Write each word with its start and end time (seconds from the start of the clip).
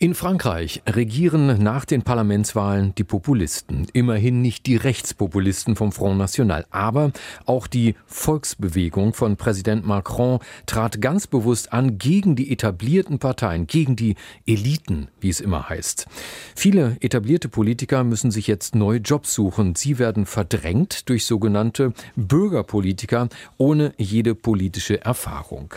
In 0.00 0.14
Frankreich 0.14 0.80
regieren 0.88 1.60
nach 1.60 1.84
den 1.84 2.02
Parlamentswahlen 2.02 2.94
die 2.94 3.02
Populisten. 3.02 3.88
Immerhin 3.92 4.40
nicht 4.40 4.66
die 4.66 4.76
Rechtspopulisten 4.76 5.74
vom 5.74 5.90
Front 5.90 6.18
National. 6.18 6.66
Aber 6.70 7.10
auch 7.46 7.66
die 7.66 7.96
Volksbewegung 8.06 9.12
von 9.12 9.36
Präsident 9.36 9.84
Macron 9.84 10.38
trat 10.66 11.00
ganz 11.00 11.26
bewusst 11.26 11.72
an 11.72 11.98
gegen 11.98 12.36
die 12.36 12.52
etablierten 12.52 13.18
Parteien, 13.18 13.66
gegen 13.66 13.96
die 13.96 14.14
Eliten, 14.46 15.08
wie 15.18 15.30
es 15.30 15.40
immer 15.40 15.68
heißt. 15.68 16.06
Viele 16.54 16.96
etablierte 17.00 17.48
Politiker 17.48 18.04
müssen 18.04 18.30
sich 18.30 18.46
jetzt 18.46 18.76
neue 18.76 19.00
Jobs 19.00 19.34
suchen. 19.34 19.74
Sie 19.74 19.98
werden 19.98 20.26
verdrängt 20.26 21.08
durch 21.08 21.26
sogenannte 21.26 21.92
Bürgerpolitiker 22.14 23.28
ohne 23.56 23.94
jede 23.96 24.36
politische 24.36 25.04
Erfahrung. 25.04 25.74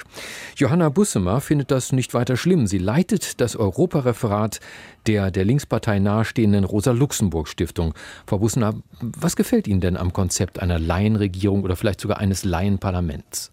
Johanna 0.57 0.89
Bussemer 0.89 1.41
findet 1.41 1.71
das 1.71 1.91
nicht 1.91 2.13
weiter 2.13 2.37
schlimm. 2.37 2.67
Sie 2.67 2.77
leitet 2.77 3.41
das 3.41 3.55
Europa 3.55 4.10
Referat 4.11 4.59
der 5.07 5.31
der 5.31 5.45
Linkspartei 5.45 5.99
nahestehenden 5.99 6.63
Rosa-Luxemburg-Stiftung. 6.63 7.93
Frau 8.27 8.39
Bussener, 8.39 8.75
was 9.01 9.35
gefällt 9.35 9.67
Ihnen 9.67 9.81
denn 9.81 9.97
am 9.97 10.13
Konzept 10.13 10.61
einer 10.61 10.77
Laienregierung 10.77 11.63
oder 11.63 11.75
vielleicht 11.75 12.01
sogar 12.01 12.19
eines 12.19 12.43
Laienparlaments? 12.43 13.51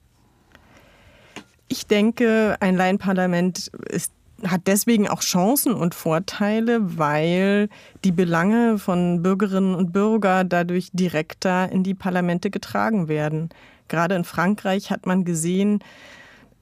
Ich 1.68 1.86
denke, 1.86 2.56
ein 2.60 2.76
Laienparlament 2.76 3.70
ist 3.88 4.12
hat 4.46 4.62
deswegen 4.66 5.08
auch 5.08 5.20
Chancen 5.20 5.74
und 5.74 5.96
Vorteile, 5.96 6.96
weil 6.96 7.68
die 8.04 8.12
Belange 8.12 8.78
von 8.78 9.22
Bürgerinnen 9.22 9.74
und 9.74 9.92
Bürgern 9.92 10.48
dadurch 10.48 10.90
direkter 10.92 11.70
in 11.72 11.82
die 11.82 11.94
Parlamente 11.94 12.50
getragen 12.50 13.08
werden. 13.08 13.48
Gerade 13.88 14.14
in 14.14 14.24
Frankreich 14.24 14.90
hat 14.90 15.06
man 15.06 15.24
gesehen, 15.24 15.80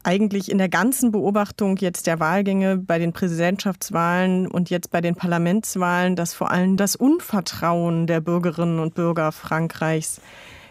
eigentlich 0.06 0.51
in 0.51 0.59
der 0.59 0.69
ganzen 0.69 1.10
Beobachtung 1.10 1.77
jetzt 1.78 2.06
der 2.06 2.20
Wahlgänge 2.20 2.77
bei 2.77 2.98
den 2.98 3.12
Präsidentschaftswahlen 3.12 4.47
und 4.47 4.70
jetzt 4.70 4.91
bei 4.92 5.01
den 5.01 5.16
Parlamentswahlen, 5.16 6.14
dass 6.14 6.33
vor 6.33 6.51
allem 6.52 6.77
das 6.77 6.95
Unvertrauen 6.95 8.06
der 8.06 8.20
Bürgerinnen 8.20 8.78
und 8.78 8.95
Bürger 8.95 9.33
Frankreichs 9.33 10.20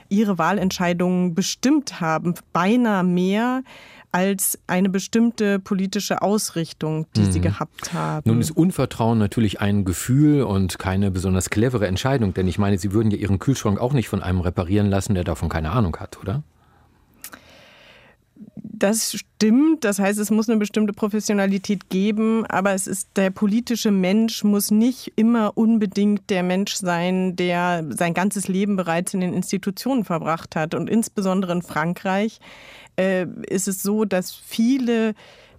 ihre 0.08 0.38
Wahlentscheidungen 0.38 1.34
bestimmt 1.36 2.00
haben, 2.00 2.36
beinahe 2.54 3.04
mehr 3.04 3.64
als 4.14 4.58
eine 4.68 4.88
bestimmte 4.88 5.59
politische 5.59 6.22
Ausrichtung, 6.22 7.06
die 7.18 7.22
mhm. 7.22 7.31
sie 7.34 7.42
gehabt 7.42 7.92
haben. 7.92 8.24
Nun 8.26 8.40
ist 8.40 8.52
Unvertrauen 8.52 9.18
natürlich 9.20 9.59
ein 9.59 9.84
Gefühl 9.84 10.44
und 10.44 10.80
keine 10.80 11.12
besonders 11.12 11.50
clevere 11.50 11.88
Entscheidung, 11.88 12.34
denn 12.34 12.48
ich 12.48 12.58
meine, 12.58 12.78
Sie 12.78 12.94
würden 12.94 13.12
ja 13.12 13.18
Ihren 13.18 13.40
Kühlschrank 13.40 13.81
auch 13.81 13.92
nicht 13.92 14.08
von 14.08 14.24
einem 14.24 14.40
reparieren 14.40 14.90
lassen, 14.90 15.16
der 15.16 15.26
davon 15.26 15.50
keine 15.50 15.72
Ahnung 15.72 15.98
hat, 15.98 16.18
oder? 16.22 16.44
Das 18.78 19.14
stimmt. 19.14 19.86
Das 19.86 20.00
heißt, 20.00 20.20
es 20.20 20.31
muss 20.31 20.50
eine 20.50 20.59
bestimmte 20.59 20.92
Professionalität 20.92 21.90
geben, 21.90 22.45
aber 22.48 22.73
es 22.73 22.88
ist 22.88 23.09
der 23.16 23.30
politische 23.30 23.92
Mensch 23.92 24.44
muss 24.44 24.70
nicht 24.70 25.14
immer 25.16 25.54
unbedingt 25.56 26.30
der 26.30 26.44
Mensch 26.44 26.76
sein, 26.76 27.36
der 27.36 27.86
sein 27.90 28.14
ganzes 28.14 28.48
Leben 28.48 28.76
bereits 28.76 29.14
in 29.14 29.22
den 29.22 29.34
Institutionen 29.34 30.03
verbracht 30.03 30.56
hat. 30.56 30.73
Und 30.73 30.90
insbesondere 30.90 31.53
in 31.53 31.62
Frankreich 31.62 32.40
äh, 32.98 33.28
ist 33.48 33.68
es 33.68 33.81
so, 33.81 34.03
dass 34.03 34.34
viele 34.34 35.14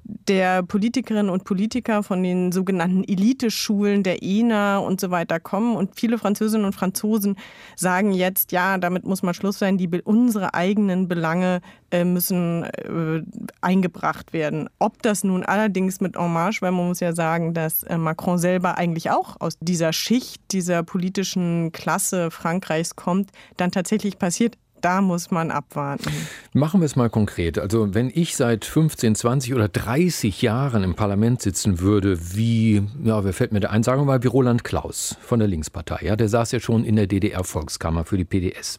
der 0.09 0.63
Politikerinnen 0.63 1.31
und 1.31 1.45
Politiker 1.45 2.03
von 2.03 2.23
den 2.23 2.53
sogenannten 2.53 3.03
Eliteschulen 3.05 4.03
der 4.03 4.23
ENA 4.23 4.79
und 4.79 5.01
so 5.01 5.11
weiter 5.11 5.41
kommen. 5.41 5.77
Und 5.77 5.97
viele 5.97 6.19
Französinnen 6.19 6.65
und 6.65 6.75
Franzosen 6.75 7.37
sagen 7.75 8.13
jetzt, 8.13 8.53
ja, 8.53 8.79
damit 8.79 9.05
muss 9.05 9.23
mal 9.23 9.35
Schluss 9.35 9.59
sein, 9.59 9.79
die, 9.79 9.89
unsere 10.05 10.55
eigenen 10.55 11.09
Belange 11.09 11.61
äh, 11.91 12.05
müssen 12.05 12.65
äh, 12.65 13.23
eingebracht 13.61 14.33
werden. 14.33 14.69
Ob 14.79 15.03
das 15.03 15.25
nun 15.25 15.45
allerdings 15.45 16.01
mit 16.01 16.17
Hommage, 16.17 16.63
weil 16.63 16.73
man 16.73 16.87
muss 16.87 17.01
ja 17.01 17.13
sagen, 17.13 17.53
dass 17.53 17.83
äh, 17.83 17.99
Macron 17.99 18.39
selber 18.39 18.79
eigentlich 18.79 19.11
auch 19.11 19.41
aus 19.41 19.57
dieser 19.61 19.93
Schicht, 19.93 20.41
dieser 20.53 20.83
politischen 20.83 21.73
Klasse 21.73 22.31
Frankreichs 22.31 22.97
kommt, 22.97 23.31
dann 23.57 23.73
tatsächlich 23.73 24.19
passiert, 24.19 24.57
da 24.87 25.01
muss 25.01 25.33
man 25.33 25.51
abwarten. 25.51 26.13
Machen 26.53 26.81
wir 26.81 26.85
es 26.85 26.95
mal 26.95 27.11
konkret. 27.11 27.59
Also 27.59 27.93
wenn 27.93 28.09
ich 28.09 28.37
seit 28.37 28.65
15, 28.65 29.17
20 29.17 29.53
oder 29.53 29.67
30 29.67 30.43
Jahren 30.43 30.85
im 30.85 30.95
Parlament 30.95 31.43
sitzen 31.43 31.81
würde, 31.81 32.37
wie, 32.37 32.85
ja, 33.03 33.25
wer 33.25 33.33
fällt 33.33 33.51
mir 33.51 33.59
da 33.59 33.71
ein? 33.71 33.83
Sagen 33.83 34.03
wir 34.03 34.05
mal 34.05 34.23
wie 34.23 34.29
Roland 34.29 34.63
Klaus 34.63 35.17
von 35.21 35.41
der 35.41 35.49
Linkspartei. 35.49 36.05
Ja, 36.05 36.15
der 36.15 36.29
saß 36.29 36.53
ja 36.53 36.61
schon 36.61 36.85
in 36.85 36.95
der 36.95 37.09
DDR-Volkskammer 37.09 38.05
für 38.05 38.17
die 38.17 38.25
PDS. 38.25 38.79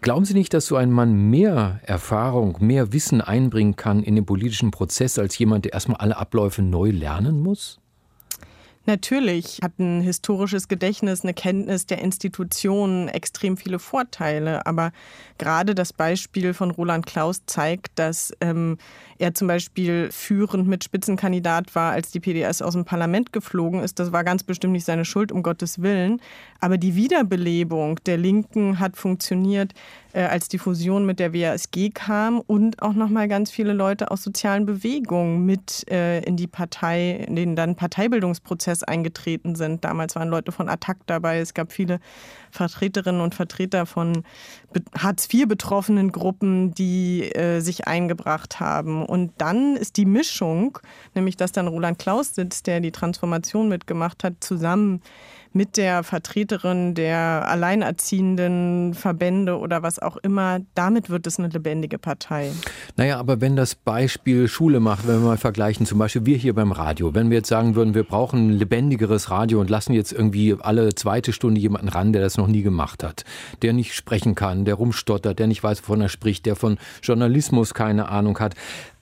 Glauben 0.00 0.24
Sie 0.24 0.34
nicht, 0.34 0.52
dass 0.52 0.66
so 0.66 0.74
ein 0.74 0.90
Mann 0.90 1.30
mehr 1.30 1.78
Erfahrung, 1.84 2.56
mehr 2.58 2.92
Wissen 2.92 3.20
einbringen 3.20 3.76
kann 3.76 4.02
in 4.02 4.16
den 4.16 4.26
politischen 4.26 4.72
Prozess 4.72 5.16
als 5.16 5.38
jemand, 5.38 5.64
der 5.64 5.74
erstmal 5.74 5.98
alle 5.98 6.16
Abläufe 6.16 6.62
neu 6.62 6.90
lernen 6.90 7.40
muss? 7.40 7.79
Natürlich 8.86 9.58
hat 9.62 9.78
ein 9.78 10.00
historisches 10.00 10.66
Gedächtnis, 10.66 11.22
eine 11.22 11.34
Kenntnis 11.34 11.84
der 11.84 11.98
Institutionen 11.98 13.08
extrem 13.08 13.58
viele 13.58 13.78
Vorteile. 13.78 14.66
Aber 14.66 14.92
gerade 15.36 15.74
das 15.74 15.92
Beispiel 15.92 16.54
von 16.54 16.70
Roland 16.70 17.04
Klaus 17.04 17.42
zeigt, 17.44 17.98
dass 17.98 18.32
ähm, 18.40 18.78
er 19.18 19.34
zum 19.34 19.48
Beispiel 19.48 20.08
führend 20.10 20.66
mit 20.66 20.82
Spitzenkandidat 20.82 21.74
war, 21.74 21.92
als 21.92 22.10
die 22.10 22.20
PDS 22.20 22.62
aus 22.62 22.72
dem 22.72 22.86
Parlament 22.86 23.34
geflogen 23.34 23.80
ist. 23.80 23.98
Das 23.98 24.12
war 24.12 24.24
ganz 24.24 24.44
bestimmt 24.44 24.72
nicht 24.72 24.86
seine 24.86 25.04
Schuld, 25.04 25.30
um 25.30 25.42
Gottes 25.42 25.82
Willen. 25.82 26.22
Aber 26.58 26.78
die 26.78 26.94
Wiederbelebung 26.94 27.96
der 28.06 28.16
Linken 28.16 28.78
hat 28.78 28.96
funktioniert, 28.96 29.74
äh, 30.14 30.22
als 30.22 30.48
die 30.48 30.58
Fusion 30.58 31.04
mit 31.04 31.20
der 31.20 31.34
WASG 31.34 31.90
kam 31.90 32.40
und 32.40 32.80
auch 32.82 32.94
nochmal 32.94 33.28
ganz 33.28 33.50
viele 33.50 33.74
Leute 33.74 34.10
aus 34.10 34.22
sozialen 34.22 34.64
Bewegungen 34.64 35.44
mit 35.44 35.86
äh, 35.90 36.20
in 36.20 36.36
die 36.36 36.46
Partei, 36.46 37.24
in 37.28 37.36
den 37.36 37.56
dann 37.56 37.76
Parteibildungsprozess 37.76 38.69
eingetreten 38.82 39.54
sind. 39.54 39.84
Damals 39.84 40.14
waren 40.16 40.28
Leute 40.28 40.52
von 40.52 40.68
Attac 40.68 40.98
dabei. 41.06 41.38
Es 41.38 41.54
gab 41.54 41.72
viele 41.72 42.00
Vertreterinnen 42.50 43.20
und 43.20 43.34
Vertreter 43.34 43.86
von 43.86 44.24
Hartz-IV-betroffenen 44.96 46.12
Gruppen, 46.12 46.74
die 46.74 47.22
äh, 47.34 47.60
sich 47.60 47.86
eingebracht 47.86 48.60
haben. 48.60 49.04
Und 49.04 49.32
dann 49.38 49.76
ist 49.76 49.96
die 49.96 50.06
Mischung, 50.06 50.78
nämlich 51.14 51.36
dass 51.36 51.52
dann 51.52 51.68
Roland 51.68 51.98
Klaus 51.98 52.34
sitzt, 52.34 52.66
der 52.66 52.80
die 52.80 52.92
Transformation 52.92 53.68
mitgemacht 53.68 54.24
hat, 54.24 54.34
zusammen 54.40 55.02
mit 55.52 55.76
der 55.76 56.02
Vertreterin 56.04 56.94
der 56.94 57.48
alleinerziehenden 57.48 58.94
Verbände 58.94 59.58
oder 59.58 59.82
was 59.82 59.98
auch 59.98 60.16
immer, 60.18 60.60
damit 60.74 61.10
wird 61.10 61.26
es 61.26 61.38
eine 61.38 61.48
lebendige 61.48 61.98
Partei. 61.98 62.52
Naja, 62.96 63.18
aber 63.18 63.40
wenn 63.40 63.56
das 63.56 63.74
Beispiel 63.74 64.46
Schule 64.46 64.80
macht, 64.80 65.08
wenn 65.08 65.20
wir 65.20 65.28
mal 65.28 65.38
vergleichen, 65.38 65.86
zum 65.86 65.98
Beispiel 65.98 66.26
wir 66.26 66.36
hier 66.36 66.54
beim 66.54 66.72
Radio, 66.72 67.14
wenn 67.14 67.30
wir 67.30 67.38
jetzt 67.38 67.48
sagen 67.48 67.74
würden, 67.74 67.94
wir 67.94 68.04
brauchen 68.04 68.50
ein 68.50 68.58
lebendigeres 68.58 69.30
Radio 69.30 69.60
und 69.60 69.70
lassen 69.70 69.92
jetzt 69.92 70.12
irgendwie 70.12 70.56
alle 70.60 70.94
zweite 70.94 71.32
Stunde 71.32 71.60
jemanden 71.60 71.88
ran, 71.88 72.12
der 72.12 72.22
das 72.22 72.36
noch 72.36 72.46
nie 72.46 72.62
gemacht 72.62 73.02
hat, 73.02 73.24
der 73.62 73.72
nicht 73.72 73.94
sprechen 73.94 74.34
kann, 74.34 74.64
der 74.64 74.74
rumstottert, 74.74 75.38
der 75.38 75.48
nicht 75.48 75.62
weiß, 75.62 75.82
wovon 75.82 76.00
er 76.00 76.08
spricht, 76.08 76.46
der 76.46 76.54
von 76.54 76.78
Journalismus 77.02 77.74
keine 77.74 78.08
Ahnung 78.08 78.38
hat, 78.38 78.54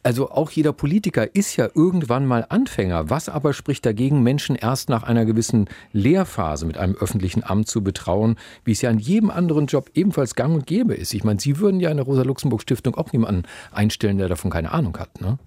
also 0.03 0.31
auch 0.31 0.51
jeder 0.51 0.73
Politiker 0.73 1.35
ist 1.35 1.57
ja 1.57 1.69
irgendwann 1.75 2.27
mal 2.27 2.47
Anfänger. 2.49 3.11
Was 3.11 3.29
aber 3.29 3.53
spricht 3.53 3.85
dagegen, 3.85 4.23
Menschen 4.23 4.57
erst 4.57 4.89
nach 4.89 5.03
einer 5.03 5.25
gewissen 5.25 5.69
Lehrphase 5.93 6.67
mit 6.67 6.79
einem 6.79 6.95
öffentlichen 6.95 7.45
Amt 7.45 7.69
zu 7.69 7.83
betrauen, 7.83 8.37
wie 8.65 8.73
es 8.73 8.83
ja 8.83 8.91
in 8.91 8.99
jedem 8.99 9.31
anderen 9.31 9.67
Job 9.67 9.91
ebenfalls 9.95 10.35
gang 10.35 10.55
und 10.55 10.67
gäbe 10.67 10.95
ist? 10.95 11.15
Ich 11.15 11.25
meine, 11.25 11.41
Sie 11.41 11.59
würden 11.59 11.81
ja 11.81 11.91
in 11.91 11.97
der 11.97 12.07
Rosa-Luxemburg-Stiftung 12.07 12.95
auch 12.95 13.13
niemanden 13.13 13.43
einstellen, 13.73 14.19
der 14.19 14.29
davon 14.29 14.51
keine 14.51 14.73
Ahnung 14.73 14.97
hat, 14.99 15.21
ne? 15.21 15.39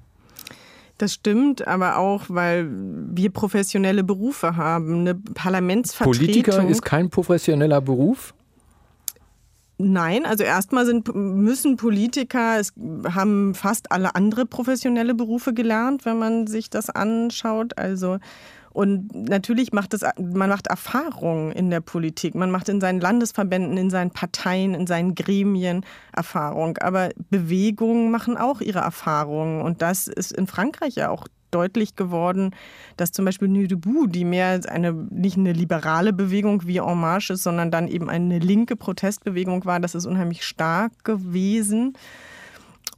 Das 0.97 1.16
stimmt, 1.16 1.66
aber 1.66 1.97
auch, 1.97 2.25
weil 2.28 2.69
wir 2.69 3.31
professionelle 3.31 4.03
Berufe 4.03 4.56
haben. 4.56 5.00
Eine 5.00 5.16
Parlamentsvertretung. 5.16 6.25
Politiker 6.25 6.67
ist 6.69 6.84
kein 6.84 7.09
professioneller 7.09 7.81
Beruf? 7.81 8.35
Nein, 9.83 10.25
also 10.25 10.43
erstmal 10.43 10.85
sind, 10.85 11.13
müssen 11.15 11.75
Politiker, 11.75 12.59
es 12.59 12.73
haben 13.13 13.55
fast 13.55 13.91
alle 13.91 14.15
andere 14.15 14.45
professionelle 14.45 15.15
Berufe 15.15 15.53
gelernt, 15.53 16.05
wenn 16.05 16.19
man 16.19 16.47
sich 16.47 16.69
das 16.69 16.89
anschaut. 16.89 17.77
Also 17.77 18.19
und 18.73 19.13
natürlich 19.13 19.73
macht 19.73 19.93
es, 19.93 20.01
man 20.17 20.49
macht 20.49 20.67
Erfahrungen 20.67 21.51
in 21.51 21.69
der 21.69 21.81
Politik. 21.81 22.35
Man 22.35 22.51
macht 22.51 22.69
in 22.69 22.79
seinen 22.79 23.01
Landesverbänden, 23.01 23.78
in 23.78 23.89
seinen 23.89 24.11
Parteien, 24.11 24.73
in 24.73 24.87
seinen 24.87 25.13
Gremien 25.13 25.85
Erfahrung. 26.13 26.77
Aber 26.77 27.09
Bewegungen 27.29 28.11
machen 28.11 28.37
auch 28.37 28.61
ihre 28.61 28.79
Erfahrungen. 28.79 29.61
Und 29.61 29.81
das 29.81 30.07
ist 30.07 30.31
in 30.31 30.47
Frankreich 30.47 30.95
ja 30.95 31.09
auch 31.09 31.27
deutlich 31.51 31.95
geworden, 31.95 32.51
dass 32.97 33.11
zum 33.11 33.25
Beispiel 33.25 33.47
Nuit 33.47 33.71
debout, 33.71 34.07
die 34.07 34.25
mehr 34.25 34.59
eine, 34.67 34.93
nicht 34.93 35.37
eine 35.37 35.53
liberale 35.53 36.13
Bewegung 36.13 36.65
wie 36.65 36.77
En 36.77 36.99
Marche 36.99 37.33
ist, 37.33 37.43
sondern 37.43 37.71
dann 37.71 37.87
eben 37.87 38.09
eine 38.09 38.39
linke 38.39 38.75
Protestbewegung 38.75 39.65
war, 39.65 39.79
das 39.79 39.95
ist 39.95 40.05
unheimlich 40.05 40.43
stark 40.43 41.03
gewesen. 41.03 41.93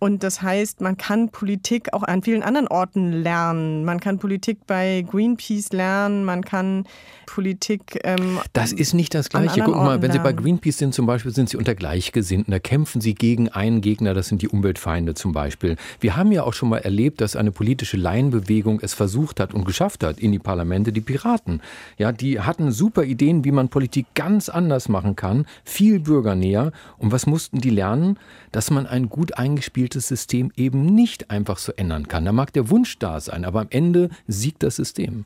Und 0.03 0.21
das 0.21 0.41
heißt, 0.41 0.81
man 0.81 0.97
kann 0.97 1.29
Politik 1.29 1.94
auch 1.94 2.03
an 2.03 2.23
vielen 2.23 2.44
anderen 2.44 2.67
Orten 2.67 3.13
lernen. 3.13 3.85
Man 3.85 4.01
kann 4.01 4.19
Politik 4.19 4.67
bei 4.67 5.01
Greenpeace 5.09 5.71
lernen, 5.71 6.25
man 6.25 6.44
kann 6.44 6.83
Politik. 7.25 8.01
Ähm, 8.03 8.39
das 8.51 8.73
ist 8.73 8.94
nicht 8.94 9.13
das 9.13 9.29
Gleiche. 9.29 9.61
Guck 9.61 9.77
mal, 9.77 10.01
wenn 10.01 10.11
Sie 10.11 10.19
bei 10.19 10.33
Greenpeace 10.33 10.77
sind 10.77 10.94
zum 10.94 11.05
Beispiel, 11.05 11.33
sind 11.33 11.47
Sie 11.47 11.55
unter 11.55 11.73
Gleichgesinnten. 11.73 12.51
Da 12.51 12.59
kämpfen 12.59 13.00
Sie 13.00 13.15
gegen 13.15 13.47
einen 13.47 13.79
Gegner, 13.79 14.13
das 14.13 14.27
sind 14.27 14.41
die 14.41 14.50
Umweltfeinde 14.50 15.13
zum 15.13 15.31
Beispiel. 15.31 15.77
Wir 16.01 16.17
haben 16.17 16.33
ja 16.33 16.44
auch 16.44 16.53
schon 16.53 16.67
mal 16.67 16.79
erlebt, 16.79 17.21
dass 17.21 17.38
eine 17.38 17.51
politische 17.51 17.95
Laienbewegung 17.95 18.81
es 18.81 18.94
versucht 18.94 19.39
hat 19.39 19.53
und 19.53 19.63
geschafft 19.63 20.03
hat 20.03 20.19
in 20.19 20.33
die 20.33 20.39
Parlamente, 20.39 20.91
die 20.91 21.00
Piraten. 21.00 21.61
Ja, 21.97 22.11
die 22.11 22.41
hatten 22.41 22.73
super 22.73 23.05
Ideen, 23.05 23.45
wie 23.45 23.53
man 23.53 23.69
Politik 23.69 24.07
ganz 24.15 24.50
anders 24.50 24.89
machen 24.89 25.15
kann, 25.15 25.45
viel 25.63 26.01
bürgernäher. 26.01 26.73
Und 26.97 27.13
was 27.13 27.25
mussten 27.25 27.61
die 27.61 27.69
lernen? 27.69 28.19
Dass 28.51 28.69
man 28.69 28.85
ein 28.85 29.07
gut 29.07 29.38
eingespieltes 29.38 29.93
gewähltes 29.94 30.07
System 30.07 30.51
eben 30.56 30.86
nicht 30.86 31.30
einfach 31.30 31.57
so 31.57 31.72
ändern 31.74 32.07
kann. 32.07 32.25
Da 32.25 32.31
mag 32.31 32.51
der 32.54 32.69
Wunsch 32.69 32.98
da 33.00 33.19
sein, 33.19 33.45
aber 33.45 33.62
am 33.62 33.68
Ende 33.69 34.10
siegt 34.28 34.63
das 34.63 34.75
System. 34.75 35.25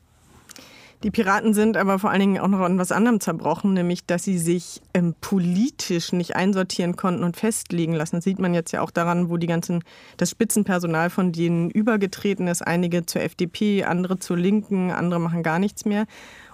Die 1.04 1.12
Piraten 1.12 1.54
sind 1.54 1.76
aber 1.76 2.00
vor 2.00 2.10
allen 2.10 2.20
Dingen 2.20 2.38
auch 2.40 2.48
noch 2.48 2.58
an 2.58 2.76
was 2.76 2.90
anderem 2.90 3.20
zerbrochen, 3.20 3.72
nämlich 3.72 4.04
dass 4.04 4.24
sie 4.24 4.36
sich 4.36 4.82
ähm, 4.94 5.14
politisch 5.20 6.12
nicht 6.12 6.34
einsortieren 6.34 6.96
konnten 6.96 7.22
und 7.22 7.36
festlegen 7.36 7.94
lassen. 7.94 8.16
Das 8.16 8.24
sieht 8.24 8.40
man 8.40 8.52
jetzt 8.52 8.72
ja 8.72 8.80
auch 8.80 8.90
daran, 8.90 9.30
wo 9.30 9.36
die 9.36 9.46
ganzen, 9.46 9.84
das 10.16 10.30
Spitzenpersonal 10.30 11.08
von 11.08 11.30
denen 11.30 11.70
übergetreten 11.70 12.48
ist. 12.48 12.62
Einige 12.62 13.06
zur 13.06 13.22
FDP, 13.22 13.84
andere 13.84 14.18
zur 14.18 14.36
Linken, 14.36 14.90
andere 14.90 15.20
machen 15.20 15.44
gar 15.44 15.60
nichts 15.60 15.84
mehr. 15.84 16.06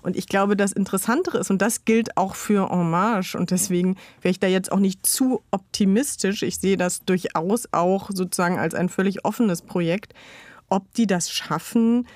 Und 0.05 0.17
ich 0.17 0.29
glaube, 0.29 0.55
das 0.57 0.73
Interessantere 0.73 1.39
ist, 1.39 1.51
und 1.51 1.63
das 1.63 1.87
gilt 1.87 2.17
auch 2.19 2.35
für 2.35 2.69
Marche, 2.75 3.39
und 3.39 3.51
deswegen 3.51 3.97
wäre 4.21 4.31
ich 4.31 4.39
da 4.39 4.47
jetzt 4.47 4.71
auch 4.71 4.79
nicht 4.79 5.07
zu 5.07 5.43
optimistisch. 5.51 6.43
Ich 6.43 6.59
sehe 6.59 6.77
das 6.77 7.05
durchaus 7.05 7.69
auch 7.73 8.11
sozusagen 8.13 8.59
als 8.59 8.75
ein 8.75 8.91
völlig 8.91 9.25
offenes 9.25 9.63
Projekt, 9.63 10.13
ob 10.69 10.93
die 10.95 11.07
das 11.07 11.31
schaffen, 11.31 12.07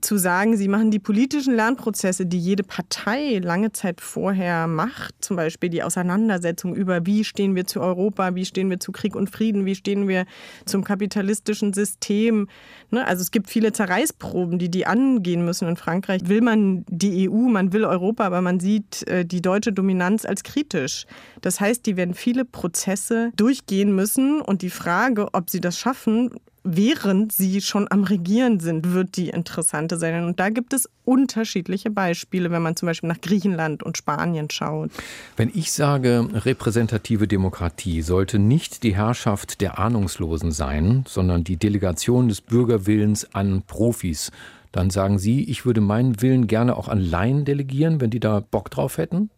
zu 0.00 0.16
sagen, 0.16 0.56
sie 0.56 0.66
machen 0.66 0.90
die 0.90 0.98
politischen 0.98 1.54
Lernprozesse, 1.54 2.26
die 2.26 2.38
jede 2.38 2.64
Partei 2.64 3.38
lange 3.38 3.70
Zeit 3.70 4.00
vorher 4.00 4.66
macht, 4.66 5.14
zum 5.20 5.36
Beispiel 5.36 5.70
die 5.70 5.84
Auseinandersetzung 5.84 6.74
über, 6.74 7.06
wie 7.06 7.22
stehen 7.22 7.54
wir 7.54 7.64
zu 7.64 7.80
Europa, 7.80 8.34
wie 8.34 8.44
stehen 8.44 8.70
wir 8.70 8.80
zu 8.80 8.90
Krieg 8.90 9.14
und 9.14 9.30
Frieden, 9.30 9.66
wie 9.66 9.76
stehen 9.76 10.08
wir 10.08 10.26
zum 10.64 10.82
kapitalistischen 10.82 11.72
System. 11.74 12.48
Ne? 12.90 13.06
Also 13.06 13.22
es 13.22 13.30
gibt 13.30 13.48
viele 13.48 13.72
Zerreißproben, 13.72 14.58
die 14.58 14.68
die 14.68 14.84
angehen 14.84 15.44
müssen. 15.44 15.68
In 15.68 15.76
Frankreich 15.76 16.22
will 16.24 16.40
man 16.40 16.84
die 16.88 17.30
EU, 17.30 17.48
man 17.48 17.72
will 17.72 17.84
Europa, 17.84 18.24
aber 18.24 18.40
man 18.40 18.58
sieht 18.58 19.06
äh, 19.06 19.24
die 19.24 19.42
deutsche 19.42 19.72
Dominanz 19.72 20.24
als 20.24 20.42
kritisch. 20.42 21.06
Das 21.40 21.60
heißt, 21.60 21.86
die 21.86 21.96
werden 21.96 22.14
viele 22.14 22.44
Prozesse 22.44 23.30
durchgehen 23.36 23.94
müssen 23.94 24.40
und 24.40 24.62
die 24.62 24.70
Frage, 24.70 25.28
ob 25.34 25.50
sie 25.50 25.60
das 25.60 25.78
schaffen, 25.78 26.30
während 26.64 27.32
sie 27.32 27.60
schon 27.60 27.86
am 27.90 28.04
Regieren 28.04 28.60
sind, 28.60 28.92
wird 28.92 29.16
die 29.16 29.32
interessante 29.68 29.98
sein. 29.98 30.24
Und 30.24 30.40
da 30.40 30.50
gibt 30.50 30.72
es 30.72 30.88
unterschiedliche 31.04 31.90
Beispiele, 31.90 32.50
wenn 32.50 32.62
man 32.62 32.76
zum 32.76 32.86
Beispiel 32.86 33.08
nach 33.08 33.20
Griechenland 33.20 33.82
und 33.82 33.96
Spanien 33.96 34.50
schaut. 34.50 34.90
Wenn 35.36 35.50
ich 35.54 35.72
sage, 35.72 36.28
repräsentative 36.32 37.28
Demokratie 37.28 38.02
sollte 38.02 38.38
nicht 38.38 38.82
die 38.82 38.96
Herrschaft 38.96 39.60
der 39.60 39.78
Ahnungslosen 39.78 40.52
sein, 40.52 41.04
sondern 41.06 41.44
die 41.44 41.56
Delegation 41.56 42.28
des 42.28 42.40
Bürgerwillens 42.40 43.34
an 43.34 43.62
Profis, 43.66 44.30
dann 44.72 44.90
sagen 44.90 45.18
Sie, 45.18 45.44
ich 45.44 45.64
würde 45.64 45.80
meinen 45.80 46.20
Willen 46.20 46.46
gerne 46.46 46.76
auch 46.76 46.88
an 46.88 47.00
Laien 47.00 47.44
delegieren, 47.44 48.00
wenn 48.00 48.10
die 48.10 48.20
da 48.20 48.40
Bock 48.40 48.70
drauf 48.70 48.98
hätten? 48.98 49.30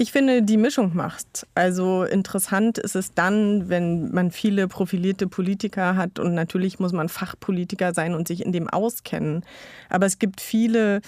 Ich 0.00 0.12
finde, 0.12 0.42
die 0.44 0.58
Mischung 0.58 0.94
macht. 0.94 1.44
Also 1.56 2.04
interessant 2.04 2.78
ist 2.78 2.94
es 2.94 3.14
dann, 3.14 3.68
wenn 3.68 4.12
man 4.12 4.30
viele 4.30 4.68
profilierte 4.68 5.26
Politiker 5.26 5.96
hat 5.96 6.20
und 6.20 6.34
natürlich 6.34 6.78
muss 6.78 6.92
man 6.92 7.08
Fachpolitiker 7.08 7.92
sein 7.92 8.14
und 8.14 8.28
sich 8.28 8.44
in 8.44 8.52
dem 8.52 8.68
auskennen. 8.68 9.44
Aber 9.88 10.06
es 10.06 10.20
gibt 10.20 10.40
viele 10.40 11.00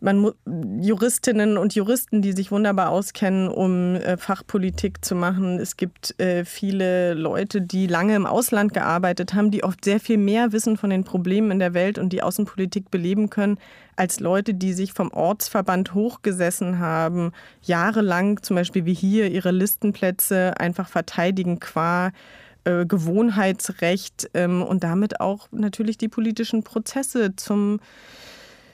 man, 0.00 0.32
Juristinnen 0.80 1.58
und 1.58 1.74
Juristen, 1.74 2.22
die 2.22 2.32
sich 2.32 2.50
wunderbar 2.50 2.90
auskennen, 2.90 3.48
um 3.48 3.96
äh, 3.96 4.16
Fachpolitik 4.16 5.04
zu 5.04 5.14
machen. 5.14 5.58
Es 5.58 5.76
gibt 5.76 6.18
äh, 6.20 6.44
viele 6.44 7.14
Leute, 7.14 7.60
die 7.60 7.86
lange 7.86 8.16
im 8.16 8.26
Ausland 8.26 8.72
gearbeitet 8.72 9.34
haben, 9.34 9.50
die 9.50 9.62
oft 9.62 9.84
sehr 9.84 10.00
viel 10.00 10.18
mehr 10.18 10.52
wissen 10.52 10.76
von 10.76 10.90
den 10.90 11.04
Problemen 11.04 11.50
in 11.50 11.58
der 11.58 11.74
Welt 11.74 11.98
und 11.98 12.12
die 12.12 12.22
Außenpolitik 12.22 12.90
beleben 12.90 13.30
können, 13.30 13.58
als 13.96 14.20
Leute, 14.20 14.54
die 14.54 14.72
sich 14.72 14.92
vom 14.92 15.12
Ortsverband 15.12 15.94
hochgesessen 15.94 16.78
haben, 16.78 17.32
jahrelang 17.62 18.42
zum 18.42 18.56
Beispiel 18.56 18.86
wie 18.86 18.94
hier 18.94 19.30
ihre 19.30 19.50
Listenplätze 19.50 20.54
einfach 20.58 20.88
verteidigen 20.88 21.60
qua 21.60 22.12
äh, 22.64 22.86
Gewohnheitsrecht 22.86 24.30
ähm, 24.34 24.62
und 24.62 24.84
damit 24.84 25.20
auch 25.20 25.48
natürlich 25.50 25.98
die 25.98 26.08
politischen 26.08 26.62
Prozesse 26.62 27.36
zum 27.36 27.80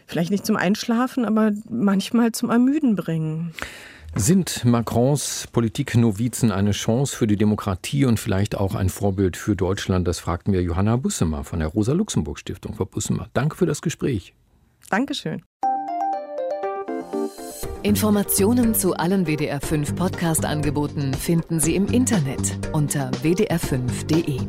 vielleicht 0.06 0.30
nicht 0.30 0.46
zum 0.46 0.56
Einschlafen, 0.56 1.24
aber 1.24 1.52
manchmal 1.68 2.32
zum 2.32 2.50
Ermüden 2.50 2.96
bringen. 2.96 3.52
Sind 4.14 4.64
Macrons 4.64 5.46
Politiknovizen 5.52 6.50
eine 6.50 6.70
Chance 6.70 7.14
für 7.14 7.26
die 7.26 7.36
Demokratie 7.36 8.06
und 8.06 8.18
vielleicht 8.18 8.56
auch 8.56 8.74
ein 8.74 8.88
Vorbild 8.88 9.36
für 9.36 9.56
Deutschland? 9.56 10.08
Das 10.08 10.20
fragt 10.20 10.48
mir 10.48 10.62
Johanna 10.62 10.96
Bussemer 10.96 11.44
von 11.44 11.58
der 11.58 11.68
Rosa-Luxemburg-Stiftung. 11.68 12.74
Frau 12.74 12.86
Bussemer, 12.86 13.28
danke 13.34 13.56
für 13.56 13.66
das 13.66 13.82
Gespräch. 13.82 14.32
Dankeschön. 14.88 15.42
Informationen 17.82 18.74
zu 18.74 18.94
allen 18.94 19.26
WDR 19.26 19.60
5 19.60 19.94
Podcast-Angeboten 19.94 21.12
finden 21.12 21.60
Sie 21.60 21.76
im 21.76 21.86
Internet 21.86 22.58
unter 22.72 23.10
wdr5.de. 23.22 24.40